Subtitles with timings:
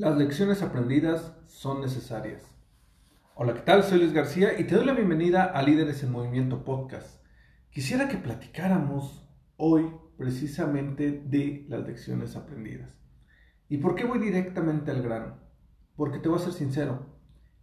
[0.00, 2.42] Las lecciones aprendidas son necesarias.
[3.34, 3.82] Hola, ¿qué tal?
[3.82, 7.22] Soy Luis García y te doy la bienvenida a Líderes en Movimiento Podcast.
[7.68, 9.28] Quisiera que platicáramos
[9.58, 12.96] hoy precisamente de las lecciones aprendidas.
[13.68, 15.36] ¿Y por qué voy directamente al grano?
[15.96, 17.04] Porque te voy a ser sincero,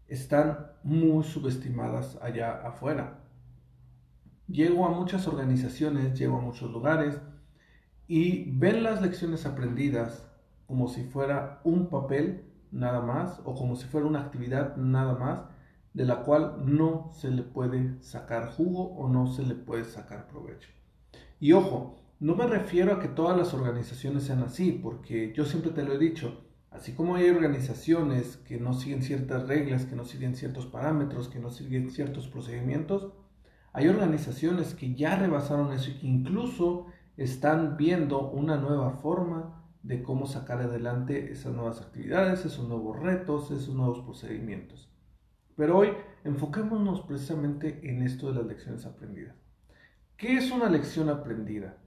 [0.06, 3.24] están muy subestimadas allá afuera.
[4.48, 7.20] Llego a muchas organizaciones, llego a muchos lugares
[8.08, 10.28] y ven las lecciones aprendidas
[10.68, 15.44] como si fuera un papel nada más o como si fuera una actividad nada más
[15.94, 20.28] de la cual no se le puede sacar jugo o no se le puede sacar
[20.28, 20.70] provecho.
[21.40, 25.72] Y ojo, no me refiero a que todas las organizaciones sean así, porque yo siempre
[25.72, 30.04] te lo he dicho, así como hay organizaciones que no siguen ciertas reglas, que no
[30.04, 33.14] siguen ciertos parámetros, que no siguen ciertos procedimientos,
[33.74, 39.57] hay organizaciones que ya rebasaron eso y que incluso están viendo una nueva forma
[39.88, 44.92] de cómo sacar adelante esas nuevas actividades, esos nuevos retos, esos nuevos procedimientos.
[45.56, 45.92] Pero hoy
[46.26, 49.36] enfoquémonos precisamente en esto de las lecciones aprendidas.
[50.18, 51.78] ¿Qué es una lección aprendida?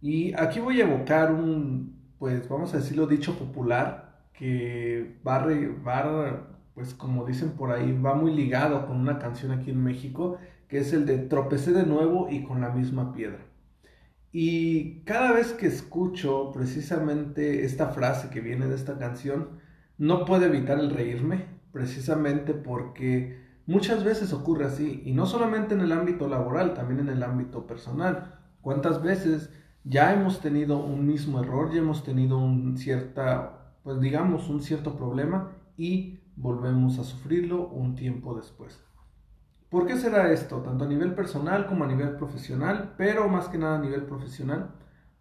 [0.00, 5.44] Y aquí voy a evocar un, pues vamos a decirlo, dicho popular, que va,
[5.86, 10.38] va, pues como dicen por ahí, va muy ligado con una canción aquí en México,
[10.66, 13.49] que es el de tropecé de nuevo y con la misma piedra.
[14.32, 19.58] Y cada vez que escucho precisamente esta frase que viene de esta canción,
[19.98, 25.80] no puedo evitar el reírme, precisamente porque muchas veces ocurre así, y no solamente en
[25.80, 28.38] el ámbito laboral, también en el ámbito personal.
[28.60, 29.50] ¿Cuántas veces
[29.84, 34.96] ya hemos tenido un mismo error, ya hemos tenido un cierta, pues digamos, un cierto
[34.96, 38.80] problema y volvemos a sufrirlo un tiempo después?
[39.70, 40.62] ¿Por qué será esto?
[40.62, 44.72] Tanto a nivel personal como a nivel profesional, pero más que nada a nivel profesional,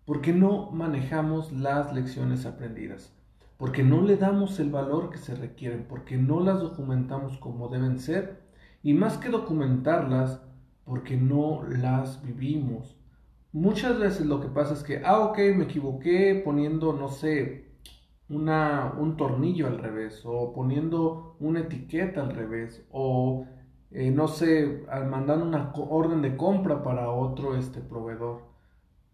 [0.05, 3.13] porque no manejamos las lecciones aprendidas,
[3.57, 7.99] porque no le damos el valor que se requieren, porque no las documentamos como deben
[7.99, 8.41] ser,
[8.81, 10.41] y más que documentarlas,
[10.83, 12.97] porque no las vivimos.
[13.51, 17.69] Muchas veces lo que pasa es que, ah, ok, me equivoqué poniendo, no sé,
[18.29, 23.45] una, un tornillo al revés, o poniendo una etiqueta al revés, o
[23.91, 28.43] eh, no sé, al mandar una orden de compra para otro este proveedor.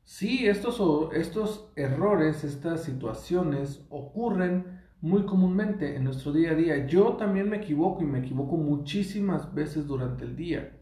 [0.03, 0.79] Sí, estos,
[1.13, 6.87] estos errores, estas situaciones ocurren muy comúnmente en nuestro día a día.
[6.87, 10.77] Yo también me equivoco y me equivoco muchísimas veces durante el día.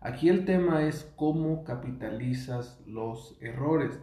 [0.00, 4.00] Aquí el tema es cómo capitalizas los errores.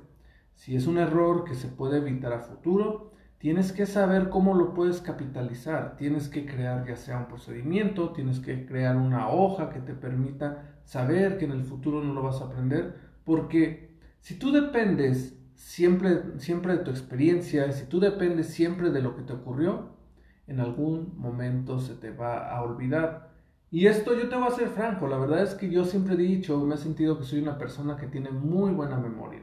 [0.54, 3.12] Si es un error que se puede evitar a futuro,
[3.44, 5.98] tienes que saber cómo lo puedes capitalizar.
[5.98, 10.80] Tienes que crear ya sea un procedimiento, tienes que crear una hoja que te permita
[10.86, 12.96] saber que en el futuro no lo vas a aprender,
[13.26, 19.14] porque si tú dependes siempre, siempre de tu experiencia, si tú dependes siempre de lo
[19.14, 19.90] que te ocurrió,
[20.48, 23.34] en algún momento se te va a olvidar.
[23.70, 26.18] Y esto yo te voy a ser franco, la verdad es que yo siempre he
[26.18, 29.42] dicho, me he sentido que soy una persona que tiene muy buena memoria.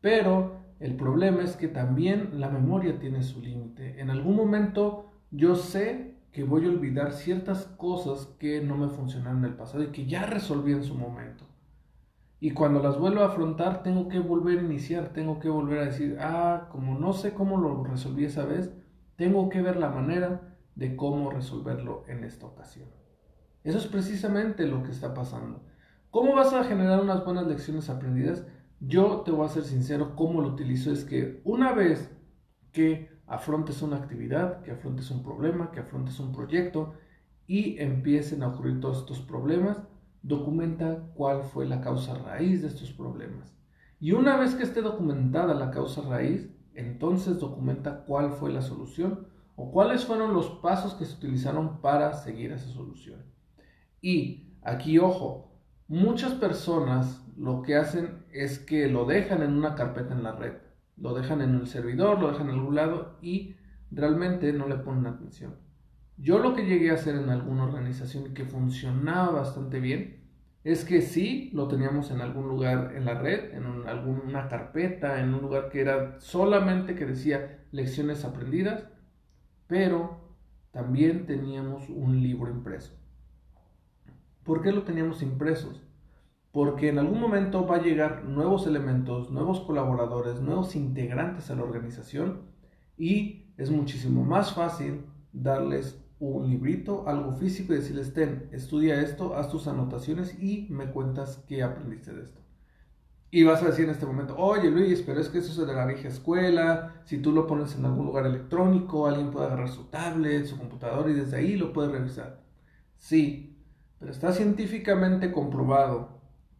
[0.00, 4.00] Pero el problema es que también la memoria tiene su límite.
[4.00, 9.38] En algún momento yo sé que voy a olvidar ciertas cosas que no me funcionaron
[9.38, 11.44] en el pasado y que ya resolví en su momento.
[12.40, 15.84] Y cuando las vuelvo a afrontar, tengo que volver a iniciar, tengo que volver a
[15.86, 18.74] decir, ah, como no sé cómo lo resolví esa vez,
[19.16, 22.88] tengo que ver la manera de cómo resolverlo en esta ocasión.
[23.62, 25.62] Eso es precisamente lo que está pasando.
[26.10, 28.46] ¿Cómo vas a generar unas buenas lecciones aprendidas?
[28.80, 32.10] Yo te voy a ser sincero, cómo lo utilizo es que una vez
[32.72, 36.94] que afrontes una actividad, que afrontes un problema, que afrontes un proyecto
[37.46, 39.80] y empiecen a ocurrir todos estos problemas,
[40.22, 43.56] documenta cuál fue la causa raíz de estos problemas.
[44.00, 49.28] Y una vez que esté documentada la causa raíz, entonces documenta cuál fue la solución
[49.56, 53.22] o cuáles fueron los pasos que se utilizaron para seguir esa solución.
[54.02, 55.54] Y aquí, ojo,
[55.86, 60.54] Muchas personas lo que hacen es que lo dejan en una carpeta en la red,
[60.96, 63.56] lo dejan en el servidor, lo dejan en algún lado y
[63.90, 65.56] realmente no le ponen atención.
[66.16, 70.24] Yo lo que llegué a hacer en alguna organización que funcionaba bastante bien
[70.62, 75.34] es que sí lo teníamos en algún lugar en la red, en alguna carpeta, en
[75.34, 78.84] un lugar que era solamente que decía lecciones aprendidas,
[79.66, 80.24] pero
[80.70, 82.96] también teníamos un libro impreso.
[84.42, 85.82] ¿Por qué lo teníamos impresos?
[86.54, 91.64] Porque en algún momento va a llegar nuevos elementos, nuevos colaboradores, nuevos integrantes a la
[91.64, 92.42] organización
[92.96, 99.34] y es muchísimo más fácil darles un librito, algo físico y decirles, ten, estudia esto,
[99.34, 102.40] haz tus anotaciones y me cuentas qué aprendiste de esto.
[103.32, 105.74] Y vas a decir en este momento, oye Luis, pero es que eso es de
[105.74, 109.86] la vieja escuela, si tú lo pones en algún lugar electrónico, alguien puede agarrar su
[109.86, 112.44] tablet, su computador y desde ahí lo puede revisar.
[112.96, 113.58] Sí,
[113.98, 116.13] pero está científicamente comprobado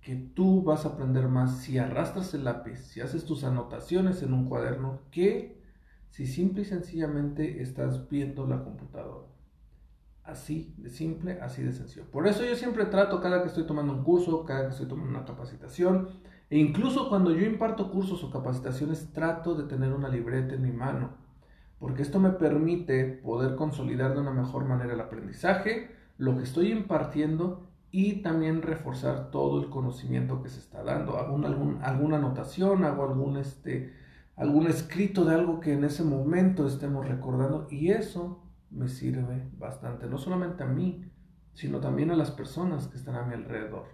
[0.05, 4.35] que tú vas a aprender más si arrastras el lápiz, si haces tus anotaciones en
[4.35, 5.63] un cuaderno, que
[6.11, 9.27] si simple y sencillamente estás viendo la computadora.
[10.23, 12.05] Así de simple, así de sencillo.
[12.11, 15.09] Por eso yo siempre trato cada que estoy tomando un curso, cada que estoy tomando
[15.11, 16.11] una capacitación,
[16.51, 20.71] e incluso cuando yo imparto cursos o capacitaciones, trato de tener una libreta en mi
[20.71, 21.15] mano,
[21.79, 26.73] porque esto me permite poder consolidar de una mejor manera el aprendizaje, lo que estoy
[26.73, 31.17] impartiendo y también reforzar todo el conocimiento que se está dando.
[31.17, 33.95] Hago algún, alguna anotación, hago algún, este,
[34.35, 38.43] algún escrito de algo que en ese momento estemos recordando y eso
[38.73, 41.09] me sirve bastante, no solamente a mí,
[41.53, 43.85] sino también a las personas que están a mi alrededor.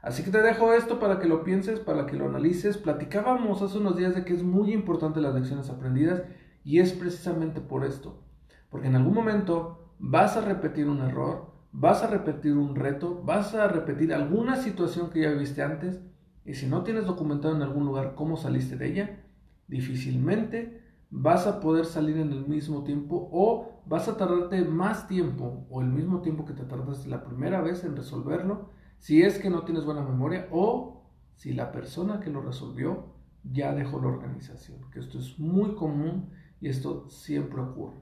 [0.00, 2.78] Así que te dejo esto para que lo pienses, para que lo analices.
[2.78, 6.22] Platicábamos hace unos días de que es muy importante las lecciones aprendidas
[6.64, 8.22] y es precisamente por esto.
[8.70, 13.54] Porque en algún momento vas a repetir un error, vas a repetir un reto, vas
[13.54, 16.00] a repetir alguna situación que ya viste antes
[16.44, 19.20] y si no tienes documentado en algún lugar cómo saliste de ella,
[19.68, 25.66] difícilmente vas a poder salir en el mismo tiempo o vas a tardarte más tiempo
[25.70, 29.50] o el mismo tiempo que te tardaste la primera vez en resolverlo si es que
[29.50, 31.02] no tienes buena memoria o
[31.36, 33.06] si la persona que lo resolvió
[33.44, 36.30] ya dejó la organización, que esto es muy común
[36.60, 37.96] y esto siempre ocurre.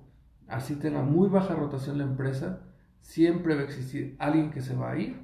[0.48, 2.62] Así tenga muy baja rotación la empresa,
[3.06, 5.16] siempre va a existir alguien que se va a ir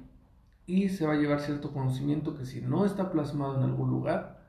[0.65, 4.39] y se va a llevar cierto conocimiento que si no está plasmado en algún lugar,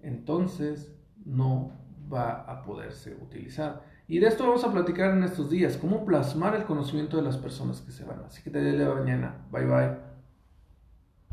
[0.00, 0.92] entonces
[1.24, 1.70] no
[2.12, 3.84] va a poderse utilizar.
[4.08, 7.36] Y de esto vamos a platicar en estos días, cómo plasmar el conocimiento de las
[7.36, 8.24] personas que se van.
[8.26, 9.46] Así que te veo mañana.
[9.52, 10.15] Bye bye.